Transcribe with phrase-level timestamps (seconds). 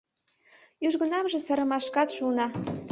[0.87, 2.47] Южгунамже сырымашкат шуына.